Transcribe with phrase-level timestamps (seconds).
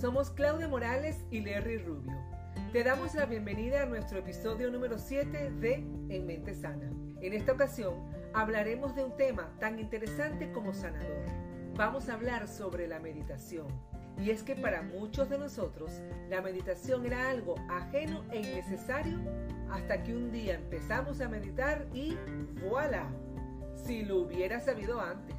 [0.00, 2.12] Somos Claudia Morales y Larry Rubio.
[2.72, 5.74] Te damos la bienvenida a nuestro episodio número 7 de
[6.08, 6.90] En Mente Sana.
[7.20, 7.94] En esta ocasión
[8.32, 11.24] hablaremos de un tema tan interesante como sanador.
[11.74, 13.66] Vamos a hablar sobre la meditación.
[14.18, 15.90] Y es que para muchos de nosotros
[16.28, 19.18] la meditación era algo ajeno e innecesario
[19.70, 22.16] hasta que un día empezamos a meditar y
[22.68, 23.08] voilà,
[23.74, 25.36] si lo hubiera sabido antes.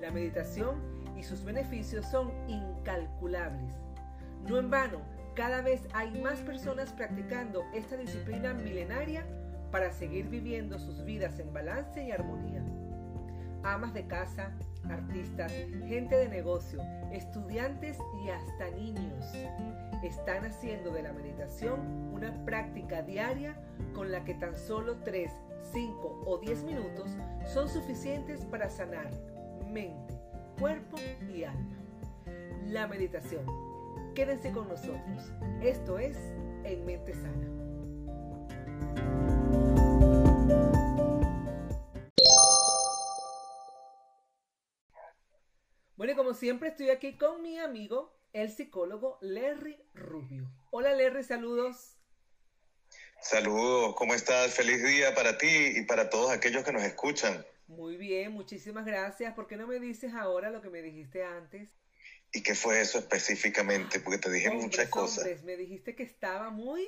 [0.00, 3.74] La meditación y sus beneficios son incalculables.
[4.48, 5.00] No en vano,
[5.34, 9.26] cada vez hay más personas practicando esta disciplina milenaria
[9.70, 12.62] para seguir viviendo sus vidas en balance y armonía.
[13.62, 14.52] Amas de casa,
[14.88, 15.52] artistas,
[15.86, 16.80] gente de negocio,
[17.12, 19.24] estudiantes y hasta niños
[20.02, 21.80] están haciendo de la meditación
[22.12, 23.56] una práctica diaria
[23.94, 25.30] con la que tan solo 3,
[25.72, 27.10] 5 o 10 minutos
[27.46, 29.10] son suficientes para sanar
[29.70, 30.15] mente,
[30.58, 31.76] cuerpo y alma.
[32.66, 33.44] La meditación.
[34.14, 35.30] Quédense con nosotros.
[35.62, 36.16] Esto es
[36.64, 37.46] En Mente Sana.
[45.96, 50.50] Bueno, y como siempre estoy aquí con mi amigo, el psicólogo Larry Rubio.
[50.70, 51.96] Hola Larry, saludos.
[53.20, 54.54] Saludos, ¿cómo estás?
[54.54, 57.44] Feliz día para ti y para todos aquellos que nos escuchan.
[57.68, 59.34] Muy bien, muchísimas gracias.
[59.34, 61.68] ¿Por qué no me dices ahora lo que me dijiste antes?
[62.32, 64.00] ¿Y qué fue eso específicamente?
[64.00, 65.42] Porque te dije muchas cosas.
[65.42, 66.86] me dijiste que estaba muy...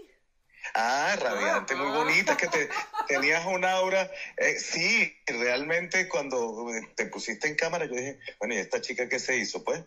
[0.74, 2.68] Ah, radiante, muy bonita, que te,
[3.08, 4.10] tenías un aura.
[4.36, 9.18] Eh, sí, realmente cuando te pusiste en cámara, yo dije, bueno, ¿y esta chica qué
[9.18, 9.62] se hizo?
[9.64, 9.84] Pues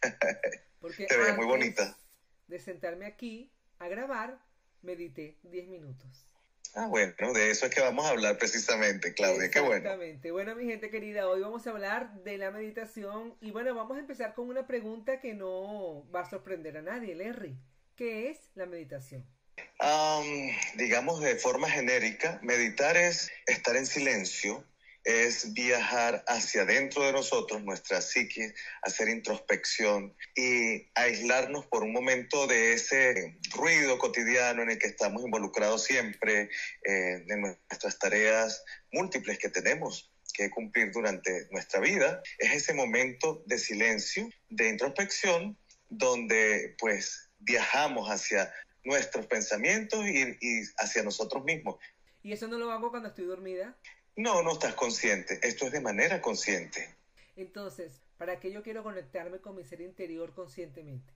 [0.80, 1.96] Porque te ves muy bonita.
[2.46, 4.38] De sentarme aquí a grabar,
[4.80, 6.31] medité 10 minutos.
[6.74, 9.76] Ah, bueno, de eso es que vamos a hablar precisamente, Claudia, qué bueno.
[9.76, 10.30] Exactamente.
[10.30, 14.00] Bueno, mi gente querida, hoy vamos a hablar de la meditación y bueno, vamos a
[14.00, 17.58] empezar con una pregunta que no va a sorprender a nadie, Larry.
[17.94, 19.26] ¿Qué es la meditación?
[20.76, 24.64] digamos de forma genérica, meditar es estar en silencio,
[25.04, 32.46] es viajar hacia adentro de nosotros, nuestra psique, hacer introspección y aislarnos por un momento
[32.46, 36.50] de ese ruido cotidiano en el que estamos involucrados siempre,
[36.84, 42.22] eh, de nuestras tareas múltiples que tenemos que cumplir durante nuestra vida.
[42.38, 45.58] Es ese momento de silencio, de introspección,
[45.88, 48.52] donde pues viajamos hacia
[48.84, 51.76] nuestros pensamientos y hacia nosotros mismos.
[52.22, 53.76] ¿Y eso no lo hago cuando estoy dormida?
[54.16, 55.40] No, no estás consciente.
[55.42, 56.94] Esto es de manera consciente.
[57.36, 61.12] Entonces, ¿para qué yo quiero conectarme con mi ser interior conscientemente?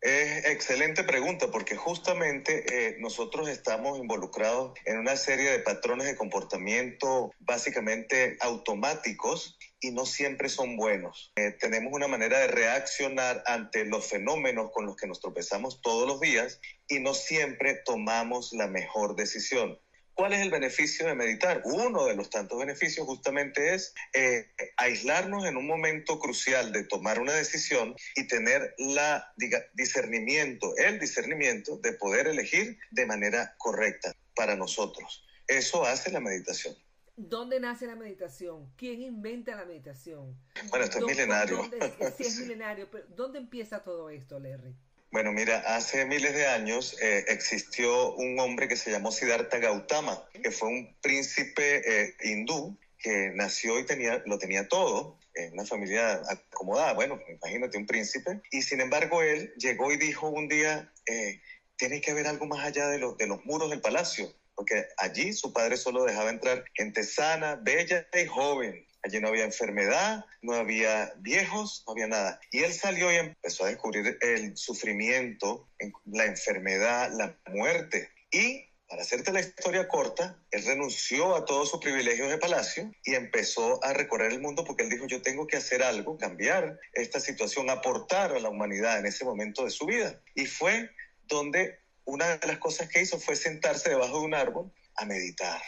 [0.00, 6.16] Es excelente pregunta porque justamente eh, nosotros estamos involucrados en una serie de patrones de
[6.16, 11.32] comportamiento básicamente automáticos y no siempre son buenos.
[11.36, 16.08] Eh, tenemos una manera de reaccionar ante los fenómenos con los que nos tropezamos todos
[16.08, 19.78] los días y no siempre tomamos la mejor decisión.
[20.20, 21.62] ¿Cuál es el beneficio de meditar?
[21.64, 27.18] Uno de los tantos beneficios justamente es eh, aislarnos en un momento crucial de tomar
[27.18, 29.32] una decisión y tener la
[29.72, 35.24] discernimiento, el discernimiento de poder elegir de manera correcta para nosotros.
[35.46, 36.76] Eso hace la meditación.
[37.16, 38.70] ¿Dónde nace la meditación?
[38.76, 40.38] ¿Quién inventa la meditación?
[40.68, 41.70] Bueno, esto es milenario.
[42.18, 44.76] sí, es milenario, pero ¿dónde empieza todo esto, Larry?
[45.12, 50.24] Bueno, mira, hace miles de años eh, existió un hombre que se llamó Siddhartha Gautama,
[50.40, 55.64] que fue un príncipe eh, hindú que nació y tenía, lo tenía todo, en una
[55.64, 60.92] familia acomodada, bueno, imagínate un príncipe, y sin embargo él llegó y dijo un día,
[61.06, 61.40] eh,
[61.76, 65.52] tiene que haber algo más allá de, de los muros del palacio, porque allí su
[65.52, 68.86] padre solo dejaba entrar gente sana, bella y joven.
[69.02, 72.40] Allí no había enfermedad, no había viejos, no había nada.
[72.50, 75.68] Y él salió y empezó a descubrir el sufrimiento,
[76.04, 78.10] la enfermedad, la muerte.
[78.30, 83.14] Y para hacerte la historia corta, él renunció a todos sus privilegios de palacio y
[83.14, 87.20] empezó a recorrer el mundo porque él dijo, yo tengo que hacer algo, cambiar esta
[87.20, 90.20] situación, aportar a la humanidad en ese momento de su vida.
[90.34, 90.90] Y fue
[91.28, 95.62] donde una de las cosas que hizo fue sentarse debajo de un árbol a meditar,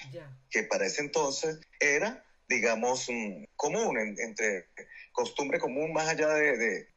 [0.51, 3.09] que para ese entonces era digamos,
[3.57, 4.67] común, entre
[5.13, 6.89] costumbre común, más allá de,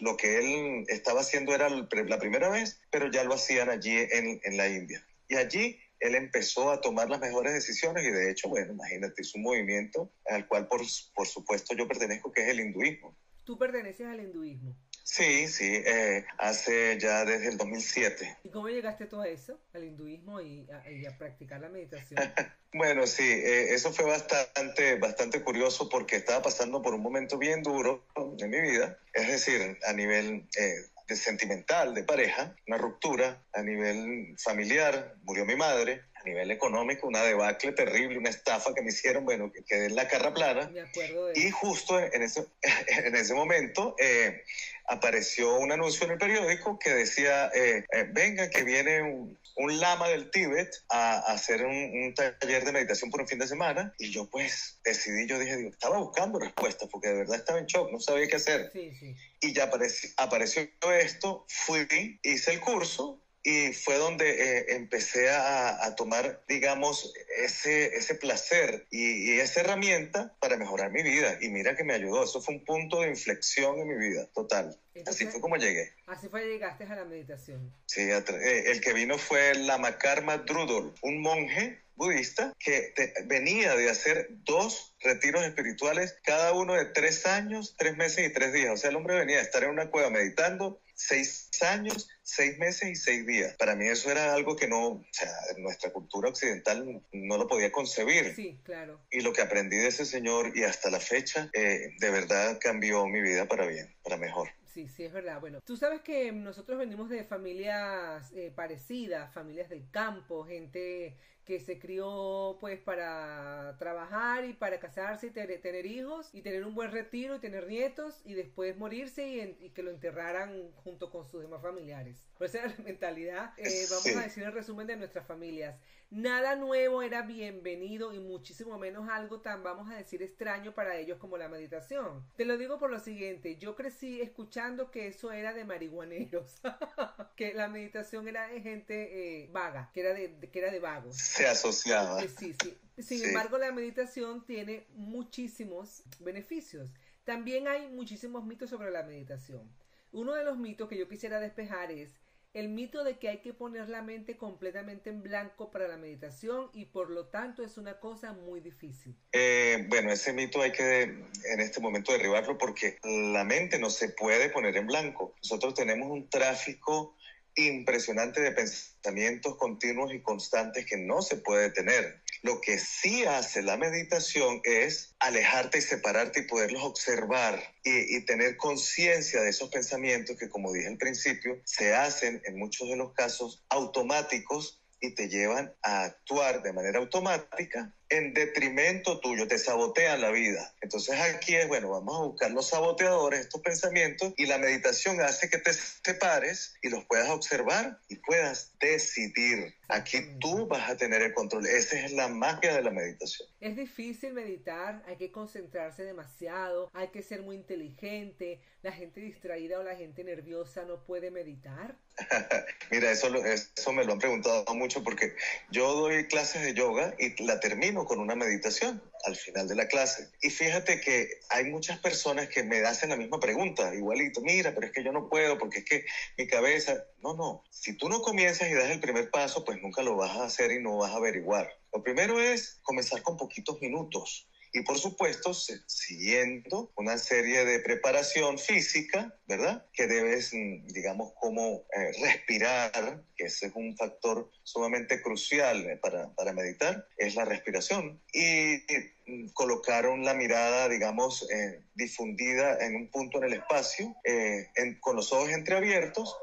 [0.00, 4.40] lo que él estaba haciendo era la primera vez, pero ya lo hacían allí en,
[4.44, 5.06] en la India.
[5.28, 9.34] Y allí él empezó a tomar las mejores decisiones y de hecho, bueno, imagínate, es
[9.34, 10.80] un movimiento al cual por,
[11.14, 13.16] por supuesto yo pertenezco, que es el hinduismo.
[13.52, 14.74] ¿Tú perteneces al hinduismo?
[15.02, 18.38] Sí, sí, eh, hace ya desde el 2007.
[18.44, 20.66] ¿Y cómo llegaste tú a eso, al hinduismo y
[21.06, 22.18] a, practicar la meditación?
[22.72, 27.62] bueno, sí, eh, eso fue bastante, bastante curioso porque estaba pasando por un momento bien
[27.62, 28.06] duro
[28.38, 30.76] en mi vida, es decir, a nivel eh,
[31.06, 37.06] de sentimental, de pareja, una ruptura a nivel familiar, murió mi madre, a nivel económico,
[37.06, 40.68] una debacle terrible, una estafa que me hicieron, bueno, que quedé en la carra plana.
[40.68, 42.46] Me acuerdo de Y justo en ese,
[42.86, 44.42] en ese momento eh,
[44.86, 49.80] apareció un anuncio en el periódico que decía, eh, eh, venga, que viene un, un
[49.80, 53.48] lama del Tíbet a, a hacer un, un, taller de meditación por un fin de
[53.48, 53.94] semana.
[53.98, 57.66] Y yo pues decidí, yo dije, digo, estaba buscando respuestas porque de verdad estaba en
[57.66, 58.70] shock, no sabía qué hacer.
[58.72, 59.16] Sí, sí.
[59.40, 65.84] Y ya apareció, apareció esto, fui, hice el curso y fue donde eh, empecé a,
[65.84, 71.38] a, tomar, digamos, ese, ese placer y, y, esa herramienta para mejorar mi vida.
[71.40, 72.22] Y mira que me ayudó.
[72.22, 74.78] Eso fue un punto de inflexión en mi vida, total.
[74.94, 75.92] Entonces, así fue como llegué.
[76.06, 77.74] Así fue llegaste a la meditación.
[77.86, 83.74] Sí, eh, el que vino fue Lama Karma Drudol, un monje budista que te, venía
[83.76, 88.72] de hacer dos retiros espirituales, cada uno de tres años, tres meses y tres días.
[88.72, 92.90] O sea, el hombre venía a estar en una cueva meditando seis años, seis meses
[92.90, 93.54] y seis días.
[93.56, 97.72] Para mí eso era algo que no, o sea, nuestra cultura occidental no lo podía
[97.72, 98.34] concebir.
[98.34, 99.00] Sí, claro.
[99.10, 103.06] Y lo que aprendí de ese señor y hasta la fecha, eh, de verdad cambió
[103.06, 104.48] mi vida para bien, para mejor.
[104.72, 105.38] Sí, sí, es verdad.
[105.40, 111.58] Bueno, tú sabes que nosotros venimos de familias eh, parecidas, familias del campo, gente que
[111.60, 116.74] se crió pues para trabajar y para casarse y tener, tener, hijos y tener un
[116.74, 121.10] buen retiro y tener nietos y después morirse y, en, y que lo enterraran junto
[121.10, 122.24] con sus demás familiares.
[122.38, 124.14] Por esa era la mentalidad, eh, vamos sí.
[124.14, 125.76] a decir el resumen de nuestras familias.
[126.12, 131.16] Nada nuevo era bienvenido y muchísimo menos algo tan, vamos a decir, extraño para ellos
[131.16, 132.22] como la meditación.
[132.36, 136.60] Te lo digo por lo siguiente, yo crecí escuchando que eso era de marihuaneros,
[137.34, 140.80] que la meditación era de gente eh, vaga, que era de, de, que era de
[140.80, 141.31] vagos.
[141.32, 142.20] Se asociaba.
[142.22, 142.78] Sí, sí.
[142.98, 143.24] Sin sí.
[143.24, 146.90] embargo, la meditación tiene muchísimos beneficios.
[147.24, 149.70] También hay muchísimos mitos sobre la meditación.
[150.12, 152.10] Uno de los mitos que yo quisiera despejar es
[152.54, 156.68] el mito de que hay que poner la mente completamente en blanco para la meditación
[156.74, 159.16] y por lo tanto es una cosa muy difícil.
[159.32, 164.10] Eh, bueno, ese mito hay que en este momento derribarlo porque la mente no se
[164.10, 165.34] puede poner en blanco.
[165.42, 167.16] Nosotros tenemos un tráfico
[167.54, 172.22] impresionante de pensamientos continuos y constantes que no se puede tener.
[172.42, 178.24] Lo que sí hace la meditación es alejarte y separarte y poderlos observar y, y
[178.24, 182.96] tener conciencia de esos pensamientos que, como dije al principio, se hacen en muchos de
[182.96, 189.58] los casos automáticos y te llevan a actuar de manera automática en detrimento tuyo, te
[189.58, 190.74] sabotean la vida.
[190.82, 195.48] Entonces aquí es, bueno, vamos a buscar los saboteadores, estos pensamientos, y la meditación hace
[195.48, 199.74] que te separes y los puedas observar y puedas decidir.
[199.88, 201.66] Aquí tú vas a tener el control.
[201.66, 203.48] Esa es la magia de la meditación.
[203.60, 208.60] Es difícil meditar, hay que concentrarse demasiado, hay que ser muy inteligente.
[208.82, 211.96] La gente distraída o la gente nerviosa no puede meditar.
[212.90, 215.34] Mira, eso, eso me lo han preguntado mucho porque
[215.70, 219.86] yo doy clases de yoga y la termino con una meditación al final de la
[219.86, 220.30] clase.
[220.40, 224.86] Y fíjate que hay muchas personas que me hacen la misma pregunta, igualito, mira, pero
[224.86, 226.04] es que yo no puedo porque es que
[226.36, 230.02] mi cabeza, no, no, si tú no comienzas y das el primer paso, pues nunca
[230.02, 231.70] lo vas a hacer y no vas a averiguar.
[231.92, 234.48] Lo primero es comenzar con poquitos minutos.
[234.72, 239.86] Y por supuesto, siguiendo una serie de preparación física, ¿verdad?
[239.92, 246.32] Que debes, digamos, como eh, respirar, que ese es un factor sumamente crucial eh, para,
[246.34, 248.22] para meditar, es la respiración.
[248.32, 249.12] Y, y
[249.52, 255.16] colocaron la mirada, digamos, eh, difundida en un punto en el espacio, eh, en, con
[255.16, 256.34] los ojos entreabiertos,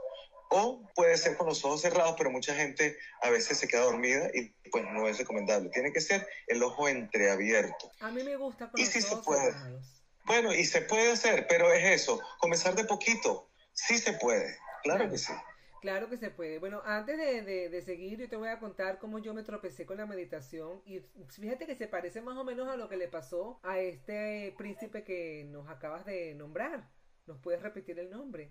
[0.49, 4.29] o puede ser con los ojos cerrados, pero mucha gente a veces se queda dormida
[4.33, 5.69] y pues no es recomendable.
[5.69, 7.91] Tiene que ser el ojo entreabierto.
[7.99, 9.51] A mí me gusta con y los si ojos se puede.
[9.51, 10.03] cerrados.
[10.25, 13.49] Bueno, y se puede hacer, pero es eso, comenzar de poquito.
[13.73, 15.11] Sí se puede, claro, claro.
[15.11, 15.33] que sí.
[15.81, 16.59] Claro que se puede.
[16.59, 19.85] Bueno, antes de, de, de, seguir, yo te voy a contar cómo yo me tropecé
[19.85, 20.81] con la meditación.
[20.85, 24.53] Y fíjate que se parece más o menos a lo que le pasó a este
[24.57, 26.89] príncipe que nos acabas de nombrar.
[27.29, 28.49] ¿Nos puedes repetir el nombre?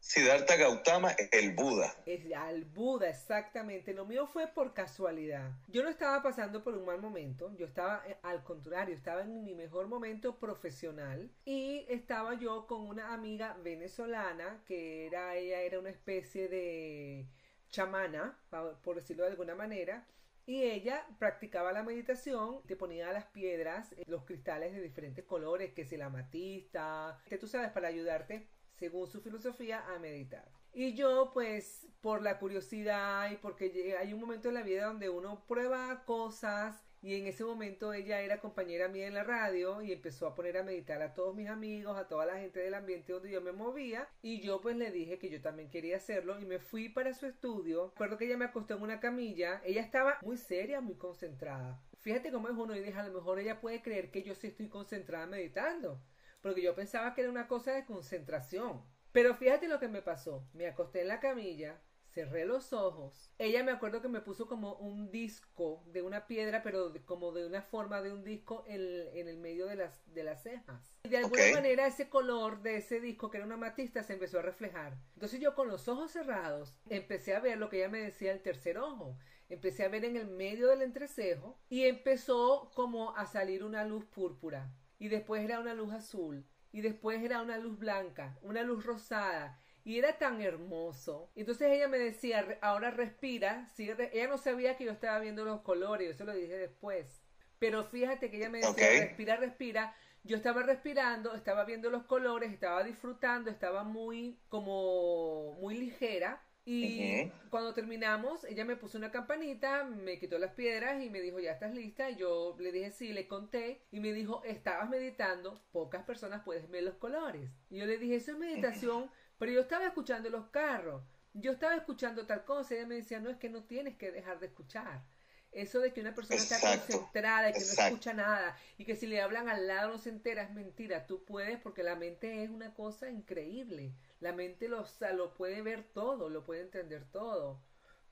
[0.00, 1.94] Siddhartha Gautama, el Buda.
[2.04, 3.94] Es al Buda, exactamente.
[3.94, 5.50] Lo mío fue por casualidad.
[5.66, 7.50] Yo no estaba pasando por un mal momento.
[7.56, 11.30] Yo estaba, eh, al contrario, estaba en mi mejor momento profesional.
[11.46, 17.26] Y estaba yo con una amiga venezolana, que era, ella era una especie de
[17.70, 18.38] chamana,
[18.84, 20.06] por decirlo de alguna manera.
[20.48, 25.82] Y ella practicaba la meditación, te ponía las piedras, los cristales de diferentes colores, que
[25.82, 30.50] es el amatista, que tú sabes, para ayudarte, según su filosofía, a meditar.
[30.72, 35.10] Y yo, pues, por la curiosidad y porque hay un momento en la vida donde
[35.10, 39.92] uno prueba cosas Y en ese momento ella era compañera mía en la radio y
[39.92, 43.12] empezó a poner a meditar a todos mis amigos, a toda la gente del ambiente
[43.12, 44.08] donde yo me movía.
[44.20, 47.26] Y yo pues le dije que yo también quería hacerlo y me fui para su
[47.26, 47.90] estudio.
[47.90, 49.62] Recuerdo que ella me acostó en una camilla.
[49.64, 51.80] Ella estaba muy seria, muy concentrada.
[51.98, 54.68] Fíjate cómo es uno y a lo mejor ella puede creer que yo sí estoy
[54.68, 56.02] concentrada meditando.
[56.40, 58.82] Porque yo pensaba que era una cosa de concentración.
[59.12, 60.46] Pero fíjate lo que me pasó.
[60.52, 61.80] Me acosté en la camilla,
[62.18, 63.30] cerré los ojos.
[63.38, 67.46] Ella me acuerdo que me puso como un disco de una piedra, pero como de
[67.46, 70.96] una forma de un disco en, el medio de las, de las cejas.
[71.04, 74.40] Y de alguna manera ese color de ese disco, que era una matista, se empezó
[74.40, 74.98] a reflejar.
[75.14, 78.42] Entonces yo con los ojos cerrados empecé a ver lo que ella me decía el
[78.42, 79.16] tercer ojo.
[79.48, 84.04] Empecé a ver en el medio del entrecejo y empezó como a salir una luz
[84.06, 84.72] púrpura.
[84.98, 86.44] Y después era una luz azul.
[86.72, 91.30] Y después era una luz blanca, una luz rosada y era tan hermoso.
[91.34, 93.66] Entonces ella me decía, ahora respira.
[93.78, 97.22] ella no sabía que yo estaba viendo los colores, yo se lo dije después.
[97.58, 99.94] Pero fíjate que ella me decía, respira, respira.
[100.24, 106.44] Yo estaba respirando, estaba viendo los colores, estaba disfrutando, estaba muy, como, muy ligera.
[106.66, 111.40] Y cuando terminamos, ella me puso una campanita, me quitó las piedras y me dijo,
[111.40, 112.10] ya estás lista.
[112.10, 113.86] Y yo le dije, sí, le conté.
[113.90, 117.50] Y me dijo, estabas meditando, pocas personas pueden ver los colores.
[117.70, 121.02] Y yo le dije, eso es meditación pero yo estaba escuchando los carros,
[121.32, 124.10] yo estaba escuchando tal cosa, y ella me decía, no, es que no tienes que
[124.10, 125.04] dejar de escuchar.
[125.50, 129.06] Eso de que una persona está concentrada y que no escucha nada y que si
[129.06, 131.06] le hablan al lado no se entera es mentira.
[131.06, 133.94] Tú puedes porque la mente es una cosa increíble.
[134.20, 137.62] La mente lo, lo puede ver todo, lo puede entender todo.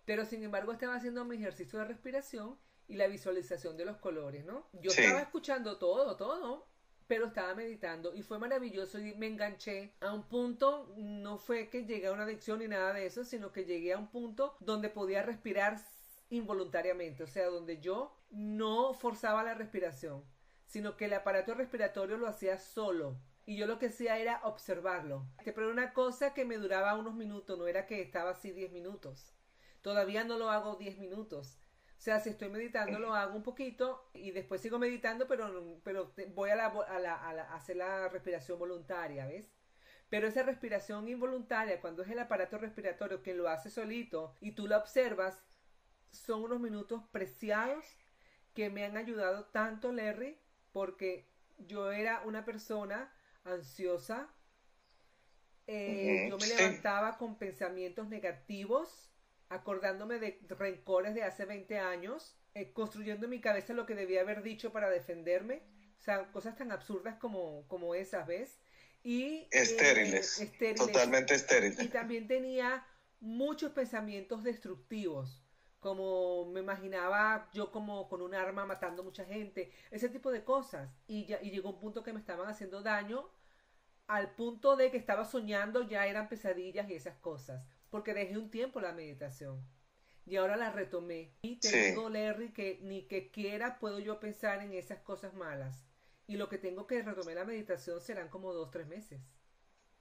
[0.06, 4.46] Pero sin embargo estaba haciendo mi ejercicio de respiración y la visualización de los colores,
[4.46, 4.70] ¿no?
[4.72, 6.66] Yo estaba escuchando todo, todo
[7.06, 11.84] pero estaba meditando y fue maravilloso y me enganché a un punto, no fue que
[11.84, 14.88] llegué a una adicción ni nada de eso, sino que llegué a un punto donde
[14.88, 15.80] podía respirar
[16.30, 20.24] involuntariamente, o sea, donde yo no forzaba la respiración,
[20.66, 23.20] sino que el aparato respiratorio lo hacía solo.
[23.48, 25.28] Y yo lo que hacía era observarlo.
[25.44, 29.36] Pero una cosa que me duraba unos minutos, no era que estaba así 10 minutos.
[29.82, 31.60] Todavía no lo hago 10 minutos
[31.96, 36.12] o sea, si estoy meditando, lo hago un poquito y después sigo meditando, pero, pero
[36.34, 39.46] voy a, la, a, la, a, hacer la respiración voluntaria, ¿ves?
[40.08, 44.66] Pero esa respiración involuntaria, cuando es el aparato respiratorio que lo hace solito y tú
[44.66, 45.42] la observas,
[46.10, 47.84] son unos minutos preciados
[48.54, 50.38] que me han ayudado tanto, Larry,
[50.72, 53.12] porque yo era una persona
[53.44, 54.28] ansiosa,
[55.66, 59.10] eh, yo me levantaba con pensamientos negativos,
[59.48, 64.22] acordándome de rencores de hace 20 años, eh, construyendo en mi cabeza lo que debía
[64.22, 65.62] haber dicho para defenderme,
[65.98, 68.58] o sea, cosas tan absurdas como, como esas, ¿ves?
[69.02, 70.42] Y, estériles,
[70.76, 71.80] totalmente estériles.
[71.80, 72.84] Y también tenía
[73.20, 75.44] muchos pensamientos destructivos,
[75.78, 80.90] como me imaginaba yo como con un arma matando mucha gente, ese tipo de cosas.
[81.06, 83.28] Y, ya, y llegó un punto que me estaban haciendo daño,
[84.08, 88.50] al punto de que estaba soñando, ya eran pesadillas y esas cosas porque dejé un
[88.50, 89.64] tiempo la meditación
[90.26, 91.32] y ahora la retomé.
[91.42, 95.84] Y te digo, Larry, que ni que quiera puedo yo pensar en esas cosas malas.
[96.26, 99.20] Y lo que tengo que retomar la meditación serán como dos, tres meses.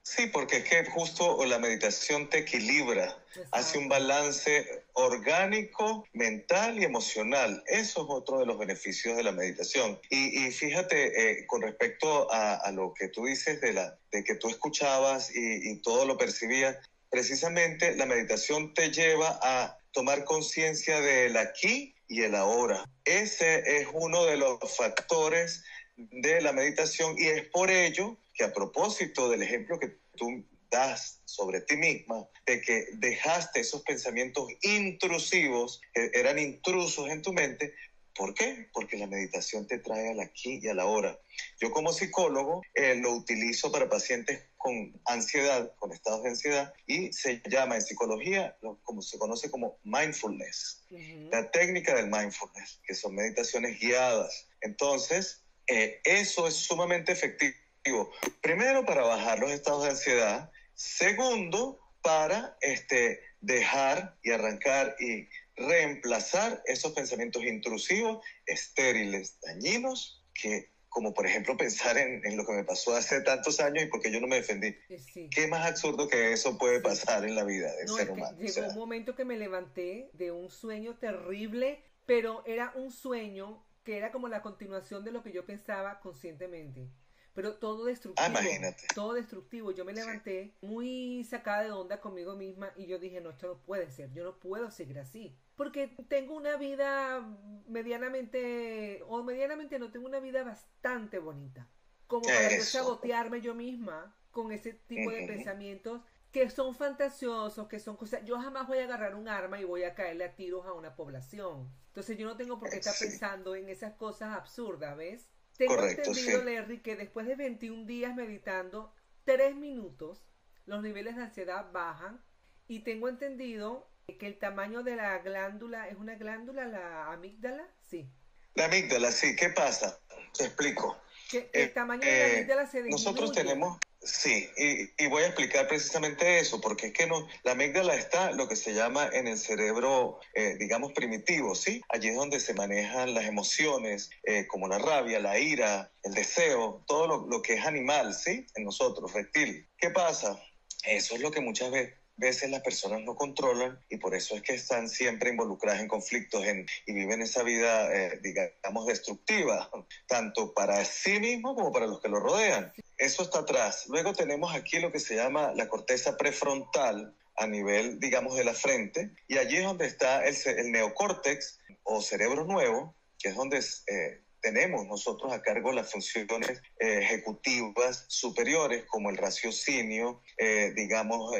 [0.01, 3.17] Sí, porque es que justo la meditación te equilibra,
[3.51, 7.63] hace un balance orgánico, mental y emocional.
[7.65, 9.99] Eso es otro de los beneficios de la meditación.
[10.11, 14.47] Y, fíjate, eh, con respecto a, lo que tú dices de, la, de que tú
[14.47, 16.77] escuchabas y, y todo lo percibías,
[17.09, 22.83] precisamente la meditación te lleva a tomar conciencia del aquí y el ahora.
[23.03, 25.63] Ese es uno de los factores
[25.95, 31.21] de la meditación y es por ello que a propósito del ejemplo que tú das
[31.25, 37.73] sobre ti misma, de que dejaste esos pensamientos intrusivos, que eran intrusos en tu mente,
[38.15, 38.69] ¿Por qué?
[38.71, 41.19] Porque la meditación te trae al aquí y a la hora.
[41.59, 47.13] Yo como psicólogo eh, lo utilizo para pacientes con ansiedad, con estados de ansiedad, y
[47.13, 50.87] se llama en psicología, como se conoce como mindfulness,
[51.29, 54.47] la técnica del mindfulness, que son meditaciones guiadas.
[54.61, 58.09] Entonces, eh, eso es sumamente efectivo.
[58.41, 60.51] Primero, para bajar los estados de ansiedad.
[60.73, 71.13] Segundo, para este, dejar y arrancar y reemplazar esos pensamientos intrusivos, estériles, dañinos, que como
[71.13, 74.27] por ejemplo pensar en, lo que me pasó hace tantos años y porque yo no
[74.27, 74.67] me defendí.
[74.87, 78.37] Eh, ¿Qué más absurdo que eso puede pasar en la vida del ser humano?
[78.39, 83.97] Llegó un momento que me levanté de un sueño terrible, pero era un sueño que
[83.97, 86.89] era como la continuación de lo que yo pensaba conscientemente.
[87.33, 88.25] pero todo destructivo.
[88.25, 88.87] Ah, imagínate.
[88.95, 89.71] Todo destructivo.
[89.71, 93.57] Yo me levanté muy sacada de onda conmigo misma y yo dije, no, esto no
[93.65, 95.37] puede ser, yo no puedo seguir así.
[95.55, 97.21] Porque tengo una vida
[97.67, 101.69] medianamente, o medianamente no, tengo una vida bastante bonita.
[102.07, 107.79] Como para yo sabotearme yo misma con ese tipo de pensamientos que son fantasiosos, que
[107.79, 108.25] son cosas.
[108.25, 110.93] Yo jamás voy a agarrar un arma y voy a caerle a tiros a una
[110.93, 111.71] población.
[111.87, 115.29] Entonces yo no tengo por qué estar pensando en esas cosas absurdas, ¿ves?
[115.57, 118.93] Tengo entendido, Larry, que después de 21 días meditando,
[119.23, 120.25] 3 minutos,
[120.65, 122.21] los niveles de ansiedad bajan.
[122.67, 127.67] Y tengo entendido que el tamaño de la glándula, ¿es una glándula, la amígdala?
[127.89, 128.07] Sí.
[128.53, 129.35] La amígdala, sí.
[129.35, 129.99] ¿Qué pasa?
[130.37, 130.97] Te explico.
[131.29, 132.91] Que el eh, tamaño de la eh, amígdala se disminuye.
[132.91, 137.95] Nosotros tenemos, Sí, y, voy a explicar precisamente eso, porque es que no, la amígdala
[137.95, 141.81] está lo que se llama en el cerebro, eh, digamos, primitivo, ¿sí?
[141.89, 146.83] Allí es donde se manejan las emociones, eh, como la rabia, la ira, el deseo,
[146.85, 148.45] todo lo, lo, que es animal, ¿sí?
[148.53, 149.67] En nosotros, reptil.
[149.75, 150.39] ¿Qué pasa?
[150.85, 154.41] Eso es lo que muchas veces veces las personas no controlan y por eso es
[154.41, 159.69] que están siempre involucradas en conflictos en, y viven esa vida, eh, digamos, destructiva,
[160.07, 162.73] tanto para sí mismo como para los que lo rodean.
[162.97, 163.85] Eso está atrás.
[163.87, 168.53] Luego tenemos aquí lo que se llama la corteza prefrontal a nivel, digamos, de la
[168.53, 173.57] frente y allí es donde está el, el neocórtex o cerebro nuevo, que es donde
[173.57, 181.33] eh, tenemos nosotros a cargo las funciones eh, ejecutivas superiores como el raciocinio, eh, digamos,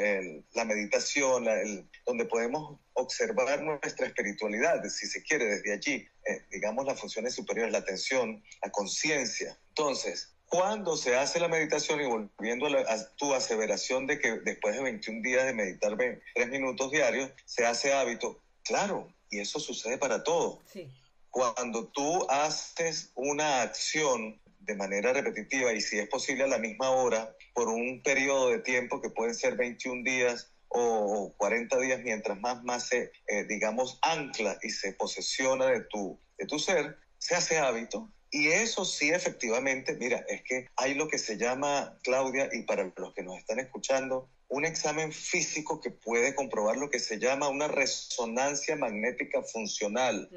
[0.54, 6.84] la meditación, el, donde podemos observar nuestra espiritualidad, si se quiere, desde allí, eh, digamos,
[6.84, 9.56] las funciones superiores, la atención, la conciencia.
[9.68, 14.82] Entonces, cuando se hace la meditación y volviendo a, tu aseveración de que después de
[14.82, 20.24] 21 días de meditar 3 minutos diarios, se hace hábito, claro, y eso sucede para
[20.24, 20.60] todo.
[20.72, 20.90] Sí
[21.36, 26.88] cuando tú haces una acción de manera repetitiva y si es posible a la misma
[26.88, 32.40] hora por un periodo de tiempo que pueden ser 21 días o 40 días, mientras
[32.40, 37.34] más, más se, eh, digamos, ancla y se posesiona de tu, de tu ser, se
[37.34, 38.10] hace hábito.
[38.30, 42.90] Y eso sí, efectivamente, mira, es que hay lo que se llama, Claudia, y para
[42.96, 47.48] los que nos están escuchando, un examen físico que puede comprobar lo que se llama
[47.48, 50.28] una resonancia magnética funcional.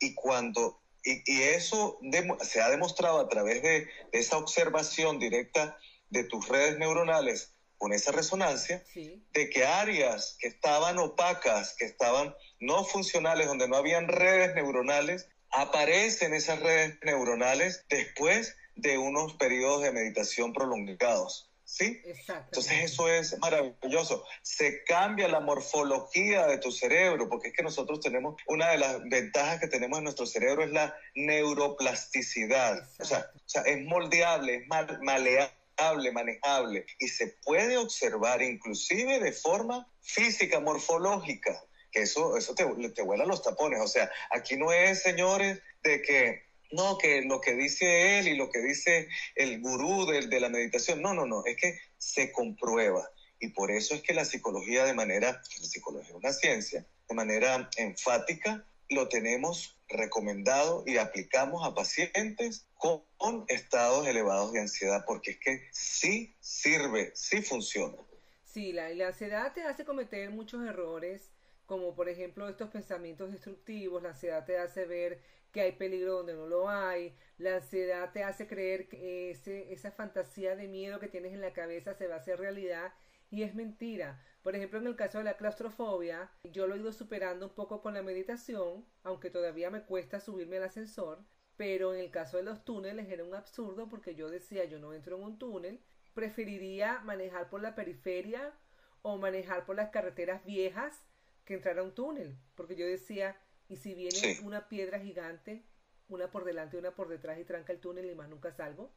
[0.00, 1.98] Y cuando y, eso
[2.42, 5.78] se ha demostrado a través de, esa observación directa
[6.10, 12.34] de tus redes neuronales con esa resonancia, de que áreas que estaban opacas, que estaban
[12.58, 19.82] no funcionales, donde no habían redes neuronales, aparecen esas redes neuronales después de unos periodos
[19.82, 21.47] de meditación prolongados.
[21.68, 22.00] ¿Sí?
[22.26, 24.24] Entonces eso es maravilloso.
[24.40, 29.02] Se cambia la morfología de tu cerebro, porque es que nosotros tenemos, una de las
[29.04, 32.88] ventajas que tenemos en nuestro cerebro es la neuroplasticidad.
[32.98, 34.66] O sea, o sea, es moldeable, es
[35.02, 42.64] maleable, manejable y se puede observar inclusive de forma física, morfológica, que eso, eso te,
[42.94, 43.82] te vuela los tapones.
[43.82, 48.36] O sea, aquí no es, señores, de que no, que lo que dice él y
[48.36, 52.32] lo que dice el gurú de, de, la meditación, no, no, no, es que se
[52.32, 53.08] comprueba.
[53.40, 57.14] Y por eso es que la psicología de manera, la psicología es una ciencia, de
[57.14, 63.04] manera enfática, lo tenemos recomendado y aplicamos a pacientes con,
[63.48, 67.96] estados elevados de ansiedad, porque es que sí sirve, sí funciona.
[68.44, 71.30] Sí, la, la ansiedad te hace cometer muchos errores,
[71.68, 75.20] como por ejemplo estos pensamientos destructivos, la ansiedad te hace ver
[75.52, 79.90] que hay peligro donde no lo hay, la ansiedad te hace creer que ese, esa
[79.90, 82.94] fantasía de miedo que tienes en la cabeza se va a hacer realidad
[83.30, 84.18] y es mentira.
[84.42, 87.82] Por ejemplo, en el caso de la claustrofobia, yo lo he ido superando un poco
[87.82, 91.18] con la meditación, aunque todavía me cuesta subirme al ascensor,
[91.58, 94.94] pero en el caso de los túneles era un absurdo porque yo decía, yo no
[94.94, 95.82] entro en un túnel,
[96.14, 98.54] preferiría manejar por la periferia
[99.02, 101.04] o manejar por las carreteras viejas
[101.48, 103.34] que entrar a un túnel, porque yo decía,
[103.70, 105.64] y si viene una piedra gigante,
[106.08, 108.92] una por delante y una por detrás y tranca el túnel y más nunca salgo.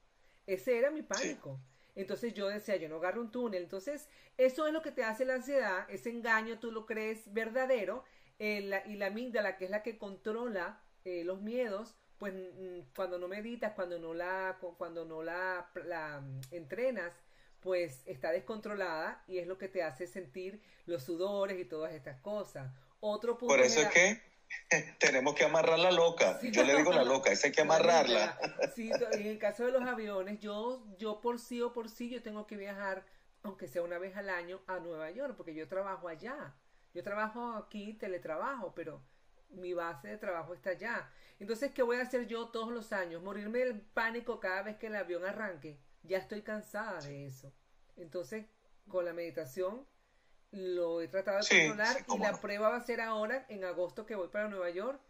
[0.45, 1.61] Ese era mi pánico.
[1.95, 3.63] Entonces yo decía, yo no agarro un túnel.
[3.63, 8.03] Entonces, eso es lo que te hace la ansiedad, ese engaño tú lo crees verdadero,
[8.37, 13.17] eh, y la amígdala, que es la que controla eh, los miedos, pues mm, cuando
[13.17, 17.13] no meditas, cuando no la, cuando no la, la mm, entrenas,
[17.61, 22.19] pues está descontrolada y es lo que te hace sentir los sudores y todas estas
[22.19, 22.71] cosas.
[22.99, 23.55] Otro punto.
[23.55, 24.21] Por eso es que
[24.99, 26.39] tenemos que amarrar la loca.
[26.41, 28.37] Yo le digo la loca, esa hay que amarrarla.
[28.75, 32.21] Sí, en el caso de los aviones, yo, yo por sí o por sí, yo
[32.21, 33.05] tengo que viajar,
[33.43, 36.55] aunque sea una vez al año, a Nueva York, porque yo trabajo allá.
[36.93, 39.01] Yo trabajo aquí, teletrabajo, pero
[39.49, 41.09] mi base de trabajo está allá.
[41.39, 43.23] Entonces, ¿qué voy a hacer yo todos los años?
[43.23, 45.79] ¿Morirme del pánico cada vez que el avión arranque?
[46.03, 47.53] Ya estoy cansada de eso.
[47.97, 48.45] Entonces,
[48.87, 49.85] con la meditación
[50.51, 54.15] lo he tratado de controlar y la prueba va a ser ahora, en agosto, que
[54.15, 55.01] voy para Nueva York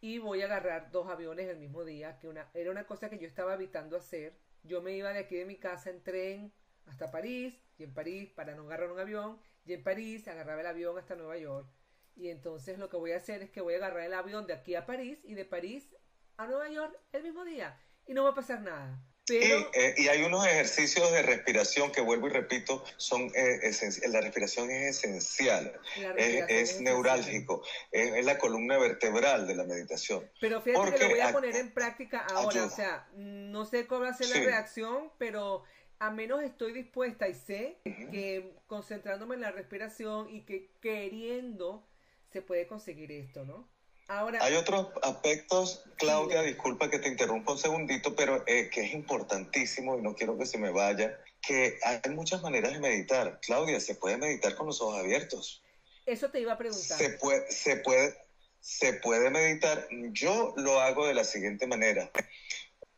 [0.00, 3.18] y voy a agarrar dos aviones el mismo día, que una, era una cosa que
[3.18, 4.36] yo estaba evitando hacer.
[4.62, 6.52] Yo me iba de aquí de mi casa en tren
[6.86, 10.66] hasta París, y en París, para no agarrar un avión, y en París agarraba el
[10.66, 11.68] avión hasta Nueva York.
[12.16, 14.54] Y entonces lo que voy a hacer es que voy a agarrar el avión de
[14.54, 15.94] aquí a París y de París
[16.36, 17.78] a Nueva York el mismo día.
[18.06, 19.00] Y no va a pasar nada.
[19.30, 23.70] Eh, y hay unos ejercicios de respiración que vuelvo y repito, son eh,
[24.08, 25.72] la respiración es esencial,
[26.16, 30.28] es, neurálgico, es, la columna vertebral de la meditación.
[30.40, 34.02] Pero fíjate que lo voy a poner en práctica ahora, o sea, no sé cómo
[34.02, 35.64] va a ser la reacción, pero
[35.98, 41.86] a menos estoy dispuesta y sé que concentrándome en la respiración y que queriendo
[42.32, 43.68] se puede conseguir esto, ¿no?
[44.08, 49.98] Hay otros aspectos, Claudia, disculpa que te interrumpa un segundito, pero eh, que es importantísimo
[49.98, 53.38] y no quiero que se me vaya, que hay muchas maneras de meditar.
[53.42, 55.62] Claudia, se puede meditar con los ojos abiertos.
[56.06, 56.96] Eso te iba a preguntar.
[56.96, 58.16] Se puede, se puede,
[58.60, 59.86] se puede meditar.
[60.12, 62.10] Yo lo hago de la siguiente manera.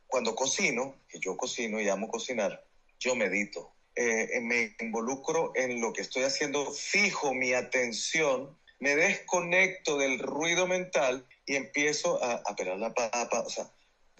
[0.07, 2.65] Cuando cocino, que yo cocino y amo cocinar,
[3.01, 3.75] yo medito.
[3.97, 10.67] Eh, me involucro en lo que estoy haciendo, fijo mi atención me desconecto del ruido
[10.67, 13.71] mental y empiezo a, a pelar la papa, o sea,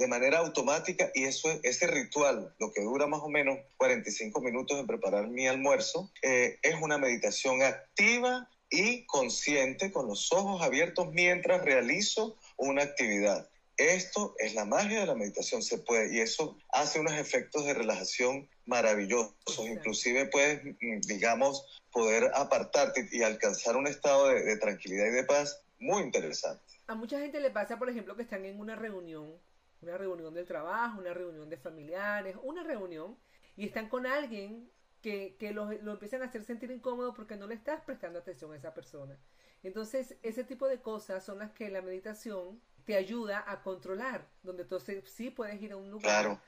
[0.01, 4.79] de manera automática y eso ese ritual, lo que dura más o menos 45 minutos
[4.79, 11.09] en preparar mi almuerzo, eh, es una meditación activa y consciente con los ojos abiertos
[11.13, 13.51] mientras realizo una actividad.
[13.77, 17.75] Esto es la magia de la meditación, se puede, y eso hace unos efectos de
[17.75, 19.59] relajación maravillosos.
[19.59, 25.63] Inclusive puedes, mm, digamos, poder apartarte y alcanzar un estado de, tranquilidad y de paz
[25.81, 26.63] muy interesante.
[26.87, 29.35] A mucha gente le pasa, por ejemplo, que están en una reunión,
[29.83, 33.19] una reunión del trabajo, una reunión de familiares, una reunión,
[33.57, 34.71] y están con alguien
[35.03, 38.53] que, que lo, lo empiezan a hacer sentir incómodo porque no le estás prestando atención
[38.53, 39.19] a esa persona.
[39.63, 44.63] Entonces, ese tipo de cosas son las que la meditación te ayuda a controlar, donde
[44.63, 46.41] entonces sí puedes ir a un lugar.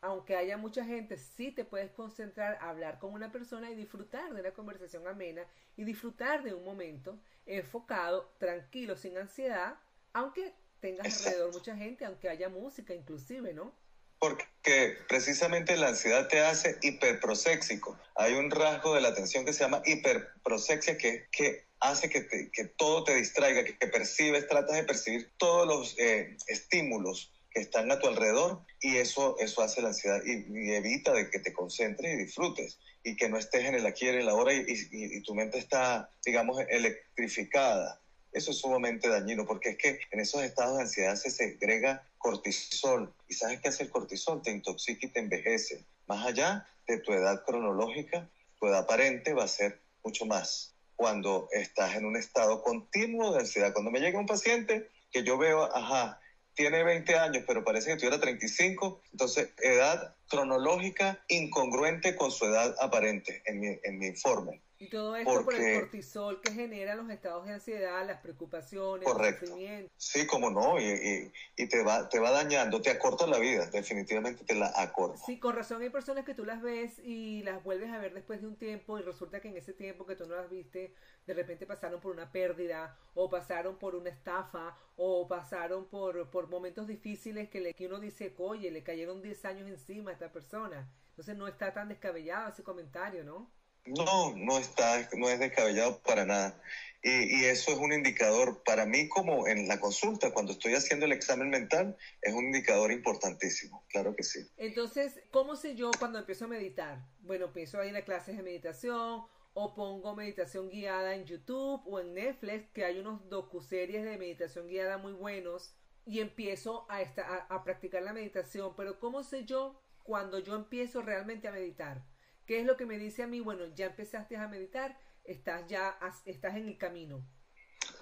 [0.00, 4.32] Aunque haya mucha gente, sí te puedes concentrar a hablar con una persona y disfrutar
[4.32, 5.44] de una conversación amena
[5.76, 9.76] y disfrutar de un momento enfocado, tranquilo, sin ansiedad,
[10.12, 13.74] aunque tengas alrededor mucha gente, aunque haya música inclusive, ¿no?
[14.18, 17.98] Porque precisamente la ansiedad te hace hiperproséxico.
[18.14, 22.64] Hay un rasgo de la atención que se llama hiperprosexia que, que hace que, que
[22.64, 28.00] todo te distraiga, que, percibes, tratas de percibir todos los eh, estímulos que están a
[28.00, 32.24] tu alrededor y eso, eso hace la ansiedad y, evita de que te concentres y
[32.24, 35.34] disfrutes y que no estés en el aquí y en el ahora y, y, tu
[35.34, 38.00] mente está, digamos, electrificada.
[38.32, 43.14] Eso es sumamente dañino porque es que en esos estados de ansiedad se segrega cortisol.
[43.28, 44.42] ¿Y sabes qué hace el cortisol?
[44.42, 45.84] Te intoxica y te envejece.
[46.08, 51.48] Más allá de tu edad cronológica, tu edad aparente va a ser mucho más cuando
[51.52, 53.72] estás en un estado continuo de ansiedad.
[53.72, 56.20] Cuando me llega un paciente que yo veo, ajá,
[56.54, 62.74] tiene 20 años, pero parece que tuviera 35, entonces edad cronológica incongruente con su edad
[62.80, 64.62] aparente en mi, en mi informe.
[64.76, 69.38] Y todo esto por el cortisol que genera los estados de ansiedad, las preocupaciones, el
[69.38, 69.92] sufrimiento.
[69.96, 74.44] Sí, como no, y, y, te, va, te va dañando, te acorta la vida, definitivamente
[74.44, 75.18] te la acorta.
[75.24, 78.40] Sí, con razón hay personas que tú las ves y las vuelves a ver después
[78.40, 80.92] de un tiempo y resulta que en ese tiempo que tú no las viste,
[81.26, 86.48] de repente pasaron por una pérdida o pasaron por una estafa o pasaron por, por
[86.48, 90.90] momentos difíciles que, le, que uno dice, oye, le cayeron 10 años encima esta persona.
[91.10, 93.52] Entonces no está tan descabellado ese comentario, ¿no?
[93.86, 96.60] No, no está, no es descabellado para nada.
[97.02, 101.12] Y, eso es un indicador, para mí como en la consulta, cuando estoy haciendo el
[101.12, 104.40] examen mental, es un indicador importantísimo, claro que sí.
[104.56, 107.06] Entonces, ¿cómo sé yo cuando empiezo a meditar?
[107.20, 109.22] Bueno, empiezo ahí en las clases de meditación
[109.52, 114.66] o pongo meditación guiada en YouTube o en Netflix, que hay unos docuseries de meditación
[114.66, 115.74] guiada muy buenos,
[116.06, 118.74] y empiezo a, a practicar la meditación.
[118.76, 122.04] Pero ¿cómo sé yo cuando yo empiezo realmente a meditar?
[122.46, 123.40] ¿Qué es lo que me dice a mí?
[123.40, 127.26] Bueno, ya empezaste a meditar, estás ya estás en el camino.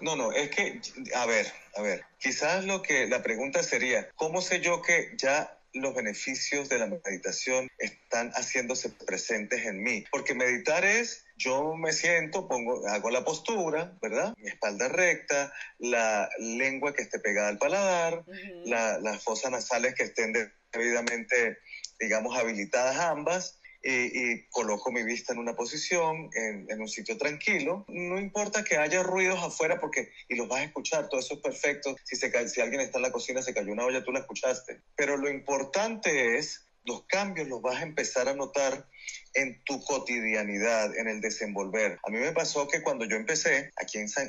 [0.00, 0.80] No, no, es que,
[1.14, 5.58] a ver, a ver, quizás lo que la pregunta sería, ¿cómo sé yo que ya
[5.74, 10.04] los beneficios de la meditación están haciéndose presentes en mí?
[10.10, 14.34] Porque meditar es, yo me siento, pongo, hago la postura, ¿verdad?
[14.38, 18.24] Mi espalda recta, la lengua que esté pegada al paladar,
[18.64, 20.32] las fosas nasales que estén
[20.72, 21.58] debidamente,
[22.02, 27.84] digamos, habilitadas ambas y, coloco mi vista en una posición, en, un sitio tranquilo.
[27.88, 31.40] No importa que haya ruidos afuera porque, y los vas a escuchar, todo eso es
[31.40, 31.96] perfecto.
[32.04, 34.82] Si, se, si alguien está en la cocina, se cayó una olla, tú la escuchaste.
[34.96, 38.88] Pero lo importante es los cambios los vas a empezar a notar
[39.34, 41.98] en tu cotidianidad, en el desenvolver.
[42.04, 44.28] A mí me pasó que cuando yo empecé aquí en San,